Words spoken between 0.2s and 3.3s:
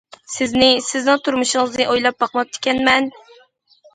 سىزنى، سىزنىڭ تۇرمۇشىڭىزنى ئويلاپ باقماپتىكەنمەن.